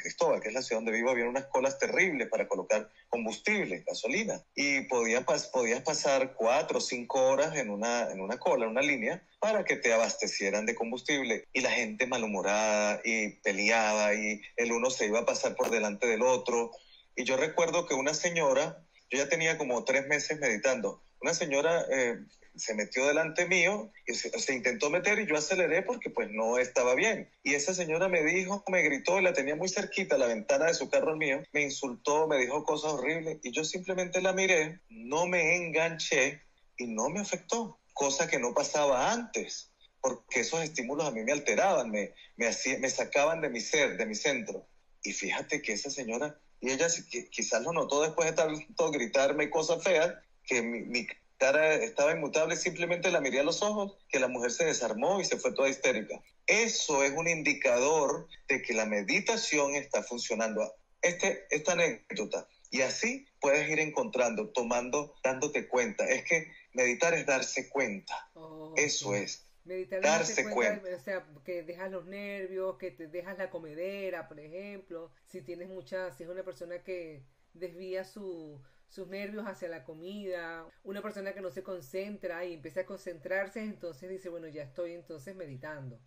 [0.00, 4.42] Cristóbal, que es la ciudad donde vivo, había unas colas terribles para colocar combustible, gasolina,
[4.54, 8.82] y podías, podías pasar cuatro o cinco horas en una, en una cola, en una
[8.82, 11.44] línea, para que te abastecieran de combustible.
[11.52, 16.06] Y la gente malhumorada y peleaba y el uno se iba a pasar por delante
[16.06, 16.72] del otro.
[17.14, 21.84] Y yo recuerdo que una señora, yo ya tenía como tres meses meditando, una señora
[21.90, 22.20] eh,
[22.54, 26.94] se metió delante mío y se, intentó meter y yo aceleré porque pues no estaba
[26.94, 27.28] bien.
[27.42, 30.88] Y esa señora me dijo, me gritó, la tenía muy cerquita la ventana de su
[30.88, 35.56] carro mío, me insultó, me dijo cosas horribles y yo simplemente la miré, no me
[35.56, 36.42] enganché
[36.76, 41.32] y no me afectó, cosa que no pasaba antes, porque esos estímulos a mí me
[41.32, 44.64] alteraban, me, me, me sacaban de mi ser, de mi centro.
[45.02, 46.86] Y fíjate que esa señora, y ella
[47.32, 50.14] quizás lo notó después de tanto gritarme cosas feas,
[50.46, 51.06] que mi, mi
[51.38, 55.24] cara estaba inmutable, simplemente la miré a los ojos, que la mujer se desarmó y
[55.24, 56.20] se fue toda histérica.
[56.46, 60.74] Eso es un indicador de que la meditación está funcionando.
[61.02, 62.48] Este, esta anécdota.
[62.70, 66.08] Y así puedes ir encontrando, tomando, dándote cuenta.
[66.08, 68.30] Es que meditar es darse cuenta.
[68.34, 69.46] Oh, Eso es.
[69.64, 74.28] Meditar darse cuenta, cuenta, O sea, que dejas los nervios, que te dejas la comedera,
[74.28, 75.10] por ejemplo.
[75.26, 80.66] Si tienes mucha, si es una persona que desvía su, sus nervios hacia la comida,
[80.84, 84.92] una persona que no se concentra y empieza a concentrarse, entonces dice, bueno, ya estoy
[84.92, 85.98] entonces meditando.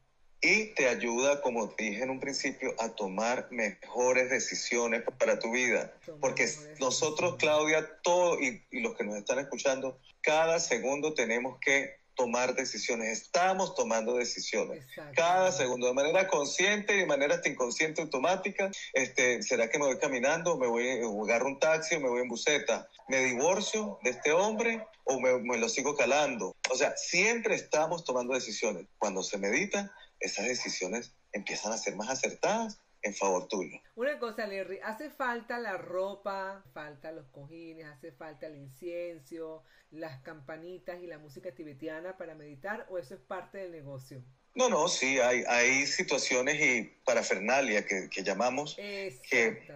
[0.42, 5.94] Y te ayuda, como dije en un principio, a tomar mejores decisiones para tu vida.
[6.22, 6.48] Porque
[6.80, 12.54] nosotros, Claudia, todo y, y los que nos están escuchando, cada segundo tenemos que tomar
[12.54, 13.22] decisiones.
[13.22, 14.86] Estamos tomando decisiones.
[15.16, 18.70] Cada segundo, de manera consciente y de manera hasta inconsciente automática.
[18.92, 20.58] Este, ¿Será que me voy caminando?
[20.58, 22.90] ¿Me voy a agarrar un taxi o me voy en buseta?
[23.08, 26.58] ¿Me divorcio de este hombre o me, me lo sigo calando?
[26.70, 28.86] O sea, siempre estamos tomando decisiones.
[28.98, 33.78] Cuando se medita, esas decisiones empiezan a ser más acertadas en favor tuyo.
[33.96, 40.22] Una cosa, Larry, hace falta la ropa, falta los cojines, hace falta el incienso, las
[40.22, 44.24] campanitas y la música tibetiana para meditar o eso es parte del negocio?
[44.56, 49.68] No, no, sí, hay, hay situaciones y parafernalia que, que llamamos que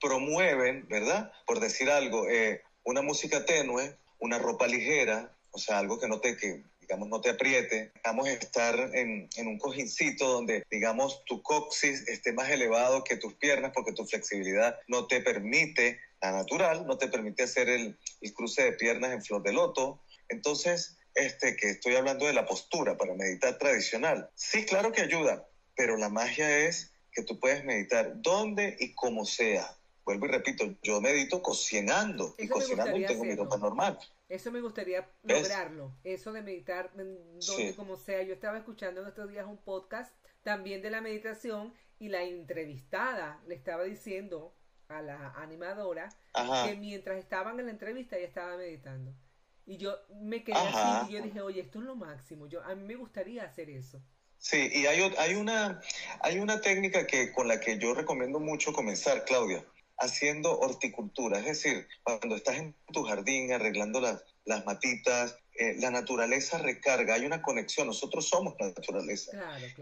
[0.00, 1.32] promueven, ¿verdad?
[1.46, 6.20] Por decir algo, eh, una música tenue, una ropa ligera, o sea, algo que no
[6.20, 7.92] te, que, digamos, no te apriete.
[8.02, 13.16] Vamos a estar en, en, un cojincito donde, digamos, tu coxis esté más elevado que
[13.16, 17.98] tus piernas porque tu flexibilidad no te permite la natural, no te permite hacer el,
[18.34, 20.02] cruce de piernas en flor de loto.
[20.30, 24.30] Entonces, este, que estoy hablando de la postura para meditar tradicional.
[24.34, 25.46] Sí, claro que ayuda,
[25.76, 29.77] pero la magia es que tú puedes meditar donde y como sea.
[30.08, 33.98] Vuelvo y repito, yo medito cocinando y cocinando tengo mi ropa normal.
[34.26, 38.22] Eso me gustaría lograrlo, eso de meditar donde como sea.
[38.22, 40.10] Yo estaba escuchando en estos días un podcast
[40.42, 44.54] también de la meditación y la entrevistada le estaba diciendo
[44.88, 46.08] a la animadora
[46.64, 49.12] que mientras estaban en la entrevista ella estaba meditando.
[49.66, 52.46] Y yo me quedé así y yo dije, oye, esto es lo máximo.
[52.46, 54.00] Yo, a mí me gustaría hacer eso.
[54.38, 55.82] Sí, y hay, hay, una,
[56.20, 59.62] hay una técnica que, con la que yo recomiendo mucho comenzar, Claudia,
[59.98, 61.38] haciendo horticultura.
[61.38, 67.14] Es decir, cuando estás en tu jardín arreglando las, las matitas, eh, la naturaleza recarga,
[67.14, 69.32] hay una conexión, nosotros somos la naturaleza.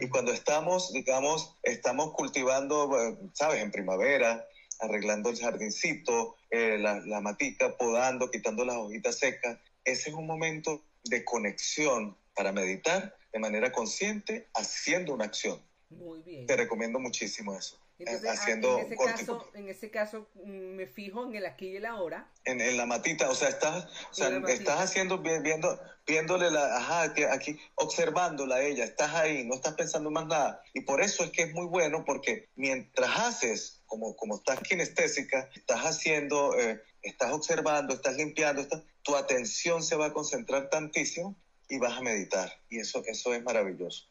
[0.00, 4.46] Y cuando estamos, digamos, estamos cultivando, eh, sabes, en primavera,
[4.81, 9.59] arreglando el jardincito, eh, la, la matica, podando, quitando las hojitas secas.
[9.85, 15.62] Ese es un momento de conexión para meditar de manera consciente, haciendo una acción.
[15.90, 16.46] Muy bien.
[16.46, 17.79] Te recomiendo muchísimo eso.
[17.98, 21.76] Entonces, haciendo en, ese caso, en ese caso mm, me fijo en el aquí y
[21.76, 22.30] el ahora.
[22.44, 27.14] En, en la matita, o sea, estás, o sea, estás haciendo, viendo, viéndole la, ajá,
[27.32, 30.62] aquí, observándola a ella, estás ahí, no estás pensando más nada.
[30.74, 35.48] Y por eso es que es muy bueno, porque mientras haces, como, como estás kinestésica,
[35.54, 41.35] estás haciendo, eh, estás observando, estás limpiando, estás, tu atención se va a concentrar tantísimo
[41.68, 42.52] y vas a meditar.
[42.68, 44.06] Y eso, eso es maravilloso.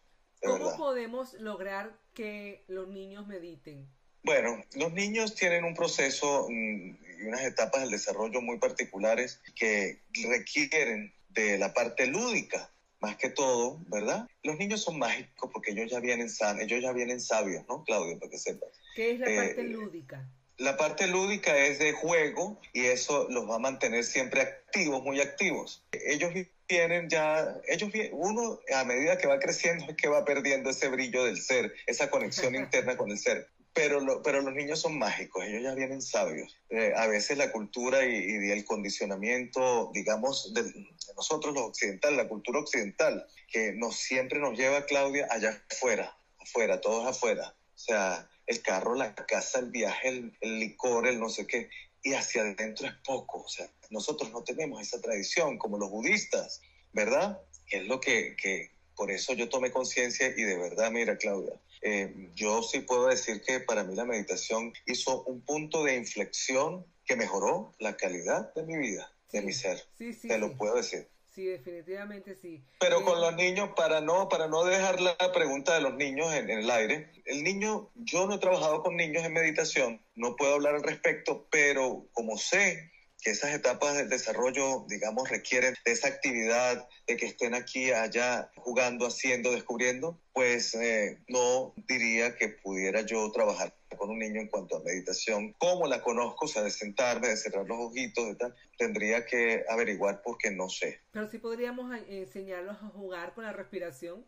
[0.45, 3.87] ¿Cómo podemos lograr que los niños mediten?
[4.23, 10.01] Bueno, los niños tienen un proceso mm, y unas etapas del desarrollo muy particulares que
[10.27, 14.27] requieren de la parte lúdica, más que todo, ¿verdad?
[14.43, 18.17] Los niños son mágicos porque ellos ya vienen sanos, ellos ya vienen sabios, ¿no, Claudio?
[18.17, 18.69] Para que sepas.
[18.95, 20.27] ¿Qué es la parte eh, lúdica?
[20.57, 25.19] La parte lúdica es de juego y eso los va a mantener siempre activos, muy
[25.19, 25.83] activos.
[25.91, 26.33] Ellos
[26.67, 31.23] tienen ya, ellos, uno a medida que va creciendo es que va perdiendo ese brillo
[31.25, 33.47] del ser, esa conexión interna con el ser.
[33.73, 36.57] pero, pero los niños son mágicos, ellos ya vienen sabios.
[36.69, 42.17] Eh, a veces la cultura y, y, el condicionamiento, digamos, de, de, nosotros los occidentales,
[42.17, 47.55] la cultura occidental, que nos siempre nos lleva, Claudia, allá afuera, afuera, todos afuera.
[47.73, 51.69] O sea, el carro, la casa, el viaje, el, el licor, el no sé qué,
[52.05, 53.41] y hacia adentro es poco.
[53.41, 56.61] O sea, nosotros no tenemos esa tradición como los budistas,
[56.93, 57.41] ¿verdad?
[57.67, 61.59] Que es lo que, que por eso yo tomé conciencia y de verdad, mira, Claudia,
[61.81, 66.85] eh, yo sí puedo decir que para mí la meditación hizo un punto de inflexión
[67.05, 69.83] que mejoró la calidad de mi vida, de Sí, mi ser.
[69.97, 71.09] sí, sí, Te lo puedo decir.
[71.35, 72.63] Sí, definitivamente sí.
[72.79, 76.33] Pero Eh, con los niños, para no, para no dejar la pregunta de los niños
[76.33, 80.37] en, en el aire, el niño, yo no he trabajado con niños en meditación, no
[80.37, 82.89] puedo hablar al respecto, pero como sé
[83.21, 88.51] que esas etapas del desarrollo, digamos, requieren de esa actividad, de que estén aquí, allá,
[88.55, 94.47] jugando, haciendo, descubriendo, pues eh, no diría que pudiera yo trabajar con un niño en
[94.49, 98.35] cuanto a meditación, como la conozco, o sea, de sentarme, de cerrar los ojitos, de
[98.35, 101.01] tal, tendría que averiguar porque no sé.
[101.11, 104.25] Pero sí podríamos a- enseñarlos a jugar con la respiración.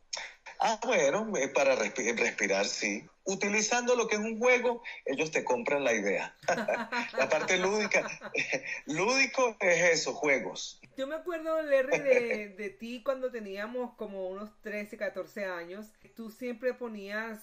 [0.59, 3.05] Ah, bueno, eh, para respi- respirar, sí.
[3.25, 6.35] Utilizando lo que es un juego, ellos te compran la idea.
[7.17, 8.07] la parte lúdica,
[8.85, 10.79] lúdico es eso, juegos.
[10.95, 15.91] Yo me acuerdo, Larry, de, de ti cuando teníamos como unos 13, 14 años.
[16.15, 17.39] Tú siempre ponías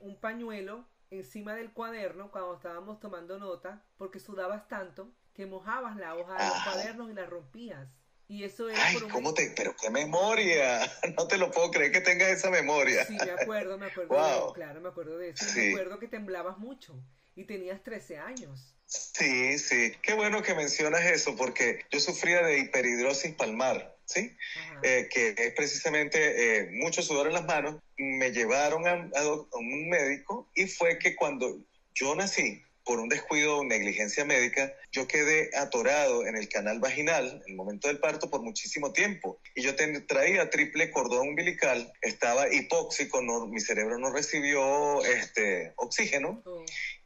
[0.00, 6.16] un pañuelo encima del cuaderno cuando estábamos tomando nota, porque sudabas tanto que mojabas la
[6.16, 7.88] hoja de los cuadernos y la rompías.
[8.28, 9.10] Y eso era Ay, por un...
[9.10, 9.52] ¿cómo te...?
[9.54, 10.80] Pero qué memoria.
[11.16, 13.04] No te lo puedo creer que tengas esa memoria.
[13.04, 14.48] Sí, me acuerdo, me acuerdo, Wow.
[14.48, 15.44] de, claro, me acuerdo de eso.
[15.44, 15.60] Sí.
[15.60, 16.94] Me acuerdo que temblabas mucho
[17.34, 18.74] y tenías 13 años.
[18.86, 19.92] Sí, sí.
[20.02, 24.36] Qué bueno que mencionas eso, porque yo sufría de hiperhidrosis palmar, ¿sí?
[24.82, 26.18] Eh, que es precisamente
[26.58, 30.66] eh, mucho sudor en las manos, me llevaron a, a doc- a un médico y
[30.66, 36.36] fue que cuando yo nací, por un descuido o negligencia médica, yo quedé atorado en
[36.36, 39.40] el canal vaginal en el momento del parto por muchísimo tiempo.
[39.54, 45.72] Y yo ten- traía triple cordón umbilical, estaba hipóxico, no, mi cerebro no recibió este,
[45.76, 46.42] oxígeno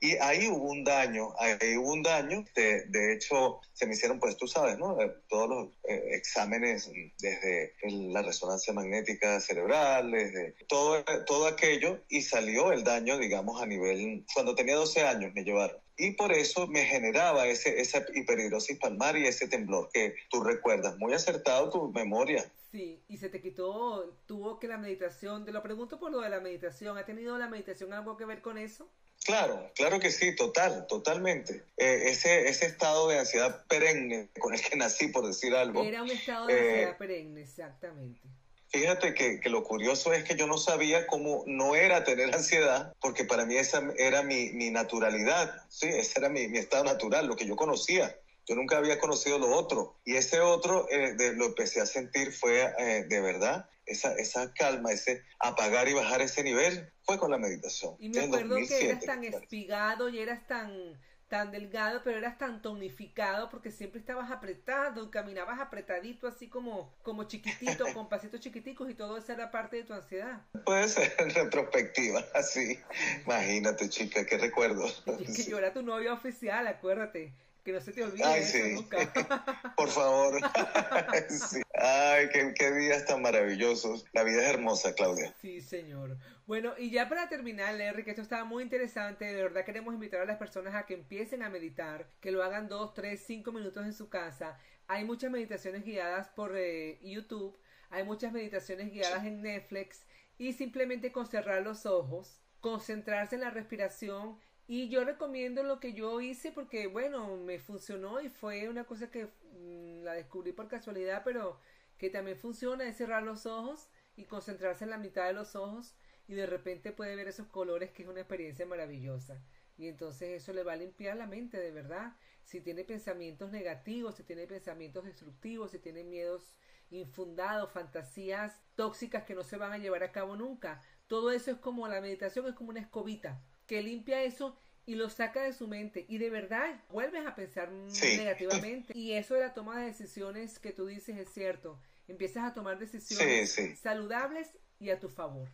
[0.07, 2.45] y ahí hubo un daño, ahí hubo un daño.
[2.55, 4.97] De, de hecho, se me hicieron, pues tú sabes, ¿no?
[5.29, 6.89] Todos los eh, exámenes
[7.19, 13.67] desde la resonancia magnética cerebral, desde todo, todo aquello, y salió el daño, digamos, a
[13.67, 14.25] nivel.
[14.33, 15.81] Cuando tenía 12 años me llevaron.
[15.97, 20.97] Y por eso me generaba ese, esa hiperhidrosis palmar y ese temblor que tú recuerdas.
[20.99, 22.49] Muy acertado tu memoria.
[22.71, 26.29] Sí, y se te quitó, tuvo que la meditación, te lo pregunto por lo de
[26.29, 28.89] la meditación, ¿ha tenido la meditación algo que ver con eso?
[29.25, 31.65] Claro, claro que sí, total, totalmente.
[31.77, 35.83] Eh, ese, ese estado de ansiedad perenne con el que nací, por decir algo.
[35.83, 38.21] Era un estado de Eh, ansiedad perenne, exactamente.
[38.69, 42.95] Fíjate que, que lo curioso es que yo no sabía cómo no era tener ansiedad,
[43.01, 45.89] porque para mí esa era mi, mi naturalidad, ¿sí?
[45.89, 48.17] Ese era mi, mi estado natural, lo que yo conocía.
[48.49, 49.97] Yo nunca había conocido lo otro.
[50.05, 54.53] Y ese otro eh, de, lo empecé a sentir fue eh, de verdad esa, esa
[54.55, 57.95] calma, ese apagar y bajar ese nivel, fue con la meditación.
[58.01, 62.37] Y me acuerdo que eras 2007, tan espigado y eras tan, tan delgado, pero eras
[62.37, 68.41] tan tonificado porque siempre estabas apretado y caminabas apretadito así como, como chiquitito, con pasitos
[68.41, 70.43] chiquiticos y todo eso era parte de tu ansiedad.
[70.65, 72.79] Puede ser en retrospectiva, así.
[73.25, 74.87] Imagínate, chica, qué recuerdo.
[75.21, 77.33] Y es que yo era tu novia oficial, acuérdate.
[77.67, 78.75] Que no se te olvide Ay, eso sí.
[78.75, 79.13] nunca.
[79.77, 80.41] Por favor.
[81.29, 81.61] Sí.
[81.75, 84.05] Ay, qué, qué días tan maravillosos.
[84.13, 85.35] La vida es hermosa, Claudia.
[85.41, 86.17] Sí, señor.
[86.47, 90.21] Bueno, y ya para terminar, Larry, que esto estaba muy interesante, de verdad queremos invitar
[90.21, 93.85] a las personas a que empiecen a meditar, que lo hagan dos, tres, cinco minutos
[93.85, 94.57] en su casa.
[94.87, 97.59] Hay muchas meditaciones guiadas por eh, YouTube,
[97.91, 100.07] hay muchas meditaciones guiadas en Netflix
[100.39, 105.93] y simplemente con cerrar los ojos, concentrarse en la respiración y yo recomiendo lo que
[105.93, 110.67] yo hice porque, bueno, me funcionó y fue una cosa que mm, la descubrí por
[110.67, 111.61] casualidad, pero
[111.99, 115.95] que también funciona, es cerrar los ojos y concentrarse en la mitad de los ojos
[116.27, 119.41] y de repente puede ver esos colores que es una experiencia maravillosa.
[119.79, 122.17] Y entonces eso le va a limpiar la mente de verdad.
[122.43, 126.57] Si tiene pensamientos negativos, si tiene pensamientos destructivos, si tiene miedos
[126.91, 130.81] infundados, fantasías tóxicas que no se van a llevar a cabo nunca.
[131.07, 135.11] Todo eso es como la meditación, es como una escobita que limpia eso y lo
[135.11, 138.17] saca de su mente y de verdad vuelves a pensar Sí.
[138.17, 138.97] negativamente.
[138.97, 141.81] Y eso de la toma de decisiones que tú dices es cierto.
[142.09, 143.77] Empiezas a tomar decisiones Sí, sí.
[143.77, 144.49] saludables
[144.79, 145.49] y a tu favor.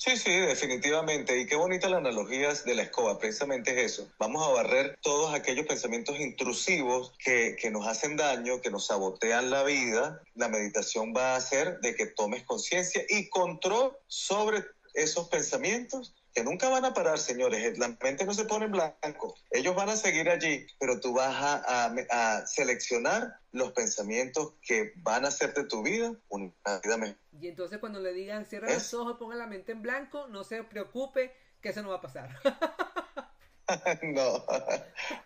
[0.00, 1.36] Sí, sí, definitivamente.
[1.38, 4.10] Y qué bonita la analogía de la escoba, precisamente es eso.
[4.18, 9.50] Vamos a barrer todos aquellos pensamientos intrusivos que, que nos hacen daño, que nos sabotean
[9.50, 10.22] la vida.
[10.34, 14.64] La meditación va a hacer de que tomes conciencia y control sobre
[14.94, 17.76] esos pensamientos que nunca van a parar, señores.
[17.78, 19.34] La mente no se pone en blanco.
[19.50, 25.24] Ellos van a seguir allí, pero tú vas a, a, seleccionar los pensamientos que van
[25.24, 26.52] a hacerte tu vida una
[26.84, 27.16] vida mejor.
[27.40, 30.62] Y entonces cuando le digan cierra los ojos, ponga la mente en blanco, no se
[30.62, 32.30] preocupe que eso no va a pasar.
[34.02, 34.44] no,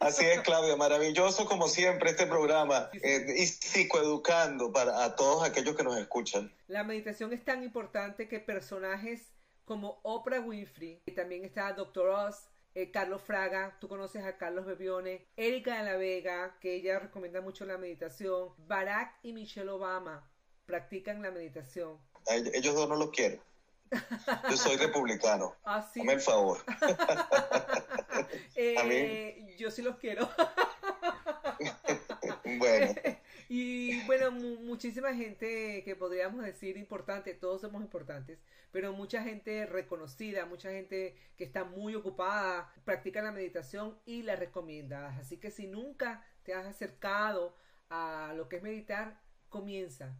[0.00, 5.76] así es Claudia, maravilloso como siempre este programa eh, y psicoeducando para a todos aquellos
[5.76, 6.50] que nos escuchan.
[6.68, 9.31] La meditación es tan importante que personajes
[9.64, 12.08] como Oprah Winfrey, y también está Dr.
[12.08, 16.98] Oz, eh, Carlos Fraga, tú conoces a Carlos Bebione, Erika de la Vega, que ella
[16.98, 20.28] recomienda mucho la meditación, Barack y Michelle Obama
[20.64, 21.98] practican la meditación.
[22.28, 23.42] ellos dos no los quiero.
[24.48, 25.54] Yo soy republicano.
[25.64, 26.58] Ah, el favor.
[28.54, 30.28] Eh, yo sí los quiero.
[32.58, 32.94] bueno.
[33.54, 38.38] Y bueno, muchísima gente que podríamos decir importante, todos somos importantes,
[38.70, 44.36] pero mucha gente reconocida, mucha gente que está muy ocupada, practica la meditación y la
[44.36, 45.14] recomienda.
[45.18, 47.54] Así que si nunca te has acercado
[47.90, 50.16] a lo que es meditar, comienza.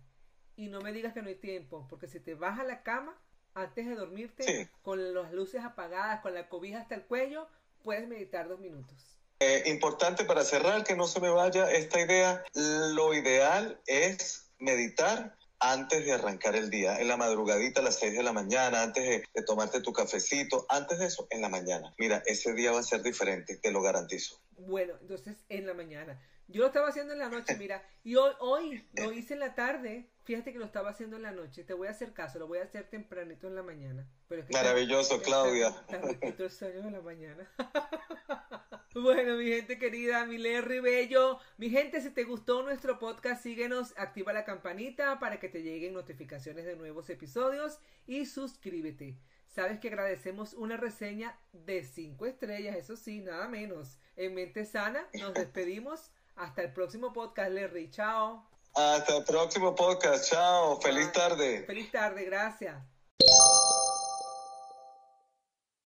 [0.54, 3.18] Y no me digas que no hay tiempo, porque si te vas a la cama
[3.54, 7.48] antes de dormirte, con las luces apagadas, con la cobija hasta el cuello,
[7.82, 9.21] puedes meditar dos minutos.
[9.44, 15.36] Eh, importante para cerrar, que no se me vaya esta idea, lo ideal es meditar
[15.58, 19.04] antes de arrancar el día, en la madrugadita a las 6 de la mañana, antes
[19.04, 21.92] de, de, tomarte tu cafecito, antes de eso, en la mañana.
[21.98, 24.40] Mira, ese día va a ser diferente, te lo garantizo.
[24.58, 26.20] Bueno, entonces en la mañana.
[26.46, 29.54] Yo lo estaba haciendo en la noche, mira, y hoy, hoy lo hice en la
[29.54, 30.08] tarde.
[30.22, 31.64] Fíjate que lo estaba haciendo en la noche.
[31.64, 34.06] Te voy a hacer caso, lo voy a hacer tempranito en la mañana.
[34.52, 35.74] Maravilloso, Claudia.
[36.20, 37.50] el sueño en la mañana.
[38.94, 41.38] bueno, mi gente querida, mi Larry Bello.
[41.56, 45.94] Mi gente, si te gustó nuestro podcast, síguenos, activa la campanita para que te lleguen
[45.94, 49.18] notificaciones de nuevos episodios y suscríbete.
[49.48, 53.98] Sabes que agradecemos una reseña de 5 estrellas, eso sí, nada menos.
[54.16, 56.10] En Mente Sana, nos despedimos.
[56.36, 57.90] Hasta el próximo podcast, Larry.
[57.90, 58.48] Chao.
[58.74, 60.30] Hasta el próximo podcast.
[60.30, 60.80] Chao.
[60.80, 61.64] Feliz tarde.
[61.66, 62.24] Feliz tarde.
[62.24, 62.82] Gracias.